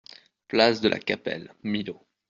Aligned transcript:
Place 0.47 0.81
de 0.81 0.89
la 0.89 0.97
Capelle, 0.97 1.53
Millau 1.61 2.01